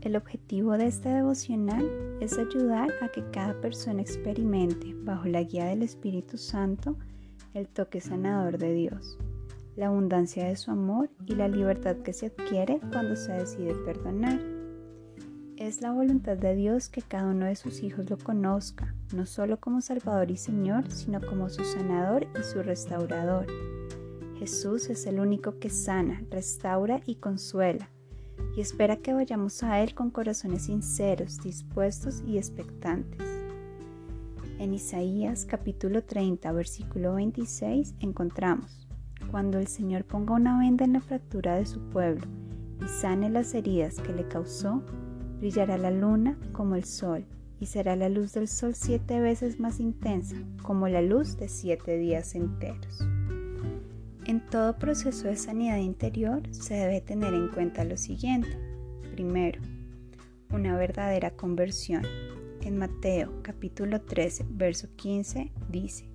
El 0.00 0.16
objetivo 0.16 0.78
de 0.78 0.86
este 0.86 1.10
devocional 1.10 2.16
es 2.20 2.38
ayudar 2.38 2.88
a 3.02 3.08
que 3.08 3.22
cada 3.32 3.60
persona 3.60 4.00
experimente, 4.00 4.94
bajo 4.94 5.26
la 5.26 5.42
guía 5.42 5.66
del 5.66 5.82
Espíritu 5.82 6.38
Santo, 6.38 6.96
el 7.52 7.68
toque 7.68 8.00
sanador 8.00 8.56
de 8.56 8.72
Dios, 8.72 9.18
la 9.76 9.88
abundancia 9.88 10.48
de 10.48 10.56
su 10.56 10.70
amor 10.70 11.10
y 11.26 11.34
la 11.34 11.48
libertad 11.48 11.96
que 11.96 12.14
se 12.14 12.26
adquiere 12.26 12.80
cuando 12.90 13.14
se 13.14 13.32
decide 13.32 13.74
perdonar. 13.74 14.40
Es 15.58 15.82
la 15.82 15.92
voluntad 15.92 16.38
de 16.38 16.54
Dios 16.54 16.88
que 16.88 17.02
cada 17.02 17.26
uno 17.26 17.44
de 17.44 17.56
sus 17.56 17.82
hijos 17.82 18.08
lo 18.08 18.16
conozca, 18.16 18.94
no 19.14 19.26
solo 19.26 19.60
como 19.60 19.82
Salvador 19.82 20.30
y 20.30 20.38
Señor, 20.38 20.90
sino 20.90 21.20
como 21.20 21.50
su 21.50 21.62
sanador 21.62 22.26
y 22.40 22.42
su 22.42 22.62
restaurador. 22.62 23.46
Jesús 24.38 24.88
es 24.88 25.04
el 25.04 25.20
único 25.20 25.58
que 25.58 25.68
sana, 25.68 26.22
restaura 26.30 27.02
y 27.04 27.16
consuela 27.16 27.90
y 28.56 28.60
espera 28.60 28.96
que 28.96 29.12
vayamos 29.12 29.62
a 29.62 29.80
Él 29.80 29.94
con 29.94 30.10
corazones 30.10 30.64
sinceros, 30.64 31.38
dispuestos 31.42 32.22
y 32.26 32.38
expectantes. 32.38 33.22
En 34.58 34.74
Isaías 34.74 35.46
capítulo 35.46 36.02
30, 36.04 36.52
versículo 36.52 37.14
26 37.14 37.94
encontramos, 38.00 38.86
Cuando 39.30 39.58
el 39.58 39.66
Señor 39.66 40.04
ponga 40.04 40.34
una 40.34 40.58
venda 40.58 40.84
en 40.84 40.92
la 40.92 41.00
fractura 41.00 41.56
de 41.56 41.66
su 41.66 41.80
pueblo 41.88 42.26
y 42.84 42.88
sane 42.88 43.30
las 43.30 43.54
heridas 43.54 43.96
que 44.00 44.12
le 44.12 44.28
causó, 44.28 44.82
brillará 45.38 45.78
la 45.78 45.90
luna 45.90 46.38
como 46.52 46.74
el 46.74 46.84
sol 46.84 47.24
y 47.60 47.66
será 47.66 47.94
la 47.96 48.08
luz 48.08 48.32
del 48.32 48.48
sol 48.48 48.74
siete 48.74 49.20
veces 49.20 49.60
más 49.60 49.80
intensa, 49.80 50.36
como 50.62 50.88
la 50.88 51.02
luz 51.02 51.36
de 51.36 51.48
siete 51.48 51.96
días 51.98 52.34
enteros. 52.34 53.04
En 54.26 54.40
todo 54.40 54.78
proceso 54.78 55.28
de 55.28 55.36
sanidad 55.36 55.78
interior 55.78 56.42
se 56.50 56.74
debe 56.74 57.00
tener 57.00 57.34
en 57.34 57.48
cuenta 57.48 57.84
lo 57.84 57.96
siguiente. 57.96 58.58
Primero, 59.12 59.60
una 60.52 60.76
verdadera 60.76 61.30
conversión. 61.30 62.02
En 62.60 62.76
Mateo 62.76 63.32
capítulo 63.42 64.02
13, 64.02 64.44
verso 64.50 64.88
15 64.96 65.50
dice, 65.70 66.10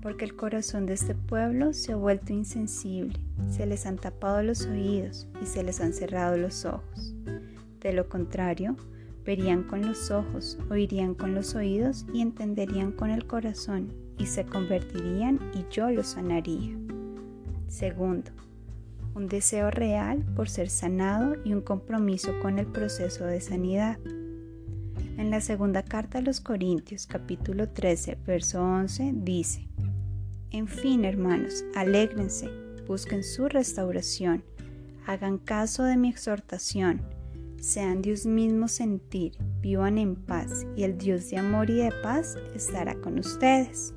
porque 0.00 0.24
el 0.24 0.36
corazón 0.36 0.86
de 0.86 0.94
este 0.94 1.16
pueblo 1.16 1.72
se 1.72 1.92
ha 1.92 1.96
vuelto 1.96 2.32
insensible, 2.32 3.18
se 3.50 3.66
les 3.66 3.84
han 3.84 3.96
tapado 3.96 4.42
los 4.42 4.66
oídos 4.66 5.26
y 5.42 5.46
se 5.46 5.64
les 5.64 5.80
han 5.80 5.92
cerrado 5.92 6.36
los 6.36 6.64
ojos. 6.64 7.14
De 7.80 7.92
lo 7.92 8.08
contrario, 8.08 8.76
verían 9.24 9.64
con 9.64 9.84
los 9.84 10.12
ojos, 10.12 10.58
oirían 10.70 11.14
con 11.14 11.34
los 11.34 11.56
oídos 11.56 12.06
y 12.14 12.20
entenderían 12.20 12.92
con 12.92 13.10
el 13.10 13.26
corazón 13.26 13.92
y 14.16 14.26
se 14.26 14.46
convertirían 14.46 15.40
y 15.54 15.64
yo 15.74 15.90
los 15.90 16.06
sanaría. 16.06 16.78
Segundo, 17.68 18.30
un 19.14 19.28
deseo 19.28 19.70
real 19.70 20.24
por 20.34 20.48
ser 20.48 20.70
sanado 20.70 21.36
y 21.44 21.52
un 21.52 21.60
compromiso 21.60 22.32
con 22.40 22.58
el 22.58 22.66
proceso 22.66 23.26
de 23.26 23.42
sanidad. 23.42 23.98
En 25.18 25.30
la 25.30 25.42
segunda 25.42 25.82
carta 25.82 26.18
a 26.18 26.22
los 26.22 26.40
Corintios 26.40 27.06
capítulo 27.06 27.68
13 27.68 28.18
verso 28.26 28.62
11 28.62 29.12
dice, 29.16 29.68
En 30.50 30.66
fin 30.66 31.04
hermanos, 31.04 31.64
alégrense, 31.74 32.48
busquen 32.86 33.22
su 33.22 33.48
restauración, 33.48 34.44
hagan 35.06 35.36
caso 35.36 35.84
de 35.84 35.98
mi 35.98 36.08
exhortación, 36.08 37.02
sean 37.60 38.00
Dios 38.00 38.24
mismo 38.24 38.66
sentir, 38.68 39.36
vivan 39.60 39.98
en 39.98 40.16
paz 40.16 40.66
y 40.74 40.84
el 40.84 40.96
Dios 40.96 41.28
de 41.28 41.36
amor 41.36 41.68
y 41.68 41.78
de 41.78 41.92
paz 42.02 42.36
estará 42.54 42.94
con 42.94 43.18
ustedes. 43.18 43.92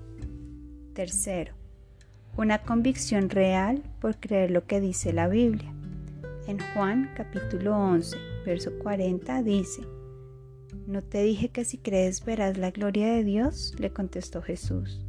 Tercero, 0.94 1.61
una 2.38 2.60
convicción 2.60 3.30
real 3.30 3.84
por 4.00 4.18
creer 4.18 4.52
lo 4.52 4.66
que 4.66 4.80
dice 4.80 5.12
la 5.12 5.28
Biblia. 5.28 5.74
En 6.48 6.60
Juan 6.74 7.10
capítulo 7.16 7.78
11, 7.78 8.18
verso 8.46 8.72
40 8.80 9.44
dice, 9.44 9.82
¿No 10.88 11.02
te 11.02 11.22
dije 11.22 11.50
que 11.50 11.66
si 11.66 11.78
crees 11.78 12.24
verás 12.24 12.58
la 12.58 12.72
gloria 12.72 13.14
de 13.14 13.24
Dios? 13.24 13.76
le 13.78 13.92
contestó 13.92 14.42
Jesús. 14.42 15.06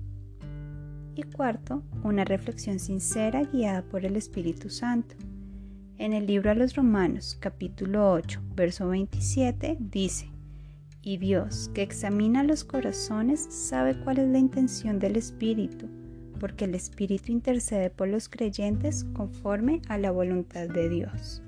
Y 1.15 1.23
cuarto, 1.23 1.83
una 2.03 2.25
reflexión 2.25 2.79
sincera 2.79 3.45
guiada 3.45 3.83
por 3.83 4.05
el 4.05 4.17
Espíritu 4.17 4.69
Santo. 4.69 5.15
En 5.99 6.13
el 6.13 6.27
libro 6.27 6.51
a 6.51 6.55
los 6.55 6.75
Romanos 6.75 7.37
capítulo 7.39 8.13
8, 8.13 8.41
verso 8.57 8.89
27 8.89 9.77
dice, 9.79 10.29
Y 11.03 11.19
Dios, 11.19 11.71
que 11.73 11.83
examina 11.83 12.43
los 12.43 12.65
corazones, 12.65 13.47
sabe 13.49 13.95
cuál 14.03 14.19
es 14.19 14.29
la 14.29 14.39
intención 14.39 14.99
del 14.99 15.17
Espíritu 15.17 16.02
porque 16.43 16.65
el 16.65 16.75
Espíritu 16.75 17.31
intercede 17.31 17.89
por 17.89 18.09
los 18.09 18.29
creyentes 18.29 19.05
conforme 19.13 19.81
a 19.89 19.97
la 19.97 20.11
voluntad 20.11 20.67
de 20.67 20.89
Dios. 20.89 21.41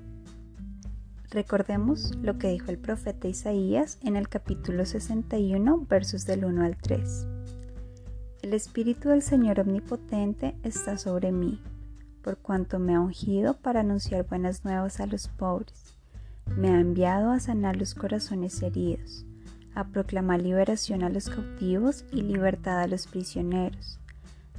Recordemos 1.31 2.15
lo 2.21 2.37
que 2.37 2.47
dijo 2.47 2.71
el 2.71 2.77
profeta 2.77 3.27
Isaías 3.27 3.99
en 4.03 4.15
el 4.15 4.29
capítulo 4.29 4.85
61, 4.85 5.85
versos 5.89 6.25
del 6.25 6.45
1 6.45 6.63
al 6.63 6.77
3. 6.77 7.27
El 8.41 8.53
Espíritu 8.53 9.09
del 9.09 9.21
Señor 9.21 9.59
Omnipotente 9.59 10.55
está 10.63 10.97
sobre 10.97 11.33
mí, 11.33 11.61
por 12.21 12.37
cuanto 12.37 12.79
me 12.79 12.95
ha 12.95 13.01
ungido 13.01 13.57
para 13.57 13.81
anunciar 13.81 14.25
buenas 14.25 14.63
nuevas 14.63 15.01
a 15.01 15.07
los 15.07 15.27
pobres. 15.27 15.97
Me 16.55 16.69
ha 16.69 16.79
enviado 16.79 17.31
a 17.31 17.41
sanar 17.41 17.75
los 17.75 17.95
corazones 17.95 18.61
heridos, 18.61 19.25
a 19.73 19.89
proclamar 19.89 20.41
liberación 20.41 21.03
a 21.03 21.09
los 21.09 21.27
cautivos 21.27 22.05
y 22.13 22.21
libertad 22.21 22.79
a 22.79 22.87
los 22.87 23.07
prisioneros 23.07 23.99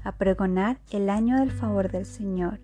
a 0.06 0.12
pregonar 0.12 0.78
el 0.92 1.10
año 1.10 1.36
del 1.40 1.50
favor 1.50 1.90
del 1.90 2.06
Señor 2.06 2.60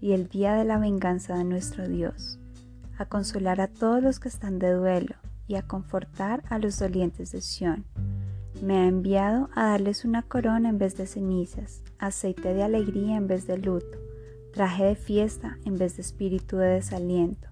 y 0.00 0.12
el 0.12 0.28
día 0.28 0.54
de 0.54 0.64
la 0.64 0.78
venganza 0.78 1.36
de 1.36 1.42
nuestro 1.42 1.88
Dios, 1.88 2.38
a 2.96 3.06
consolar 3.06 3.60
a 3.60 3.66
todos 3.66 4.00
los 4.00 4.20
que 4.20 4.28
están 4.28 4.60
de 4.60 4.70
duelo 4.70 5.16
y 5.48 5.56
a 5.56 5.62
confortar 5.62 6.44
a 6.50 6.58
los 6.60 6.78
dolientes 6.78 7.32
de 7.32 7.40
Sión. 7.40 7.84
Me 8.62 8.78
ha 8.78 8.86
enviado 8.86 9.50
a 9.56 9.70
darles 9.70 10.04
una 10.04 10.22
corona 10.22 10.68
en 10.68 10.78
vez 10.78 10.96
de 10.96 11.08
cenizas, 11.08 11.82
aceite 11.98 12.54
de 12.54 12.62
alegría 12.62 13.16
en 13.16 13.26
vez 13.26 13.48
de 13.48 13.58
luto, 13.58 13.98
traje 14.52 14.84
de 14.84 14.94
fiesta 14.94 15.58
en 15.64 15.76
vez 15.76 15.96
de 15.96 16.02
espíritu 16.02 16.58
de 16.58 16.68
desaliento. 16.68 17.48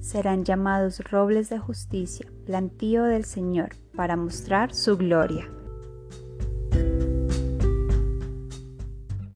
Serán 0.00 0.44
llamados 0.44 0.98
robles 1.08 1.48
de 1.48 1.60
justicia, 1.60 2.26
plantío 2.44 3.04
del 3.04 3.24
Señor, 3.24 3.76
para 3.94 4.16
mostrar 4.16 4.74
su 4.74 4.96
gloria. 4.96 5.48